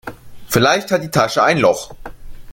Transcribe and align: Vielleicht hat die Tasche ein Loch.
Vielleicht 0.49 0.89
hat 0.89 1.03
die 1.03 1.11
Tasche 1.11 1.43
ein 1.43 1.59
Loch. 1.59 1.91